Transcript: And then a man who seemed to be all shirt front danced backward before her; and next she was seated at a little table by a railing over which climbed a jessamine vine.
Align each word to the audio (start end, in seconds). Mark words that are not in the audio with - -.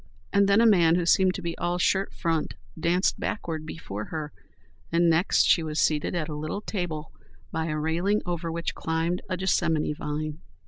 And 0.33 0.49
then 0.49 0.59
a 0.61 0.65
man 0.65 0.95
who 0.95 1.05
seemed 1.05 1.35
to 1.35 1.43
be 1.43 1.55
all 1.59 1.77
shirt 1.77 2.11
front 2.11 2.55
danced 2.75 3.19
backward 3.19 3.67
before 3.67 4.05
her; 4.05 4.33
and 4.91 5.11
next 5.11 5.43
she 5.45 5.61
was 5.61 5.79
seated 5.79 6.15
at 6.15 6.27
a 6.27 6.33
little 6.33 6.61
table 6.61 7.11
by 7.51 7.67
a 7.67 7.77
railing 7.77 8.23
over 8.25 8.51
which 8.51 8.73
climbed 8.73 9.21
a 9.29 9.37
jessamine 9.37 9.93
vine. 9.93 10.39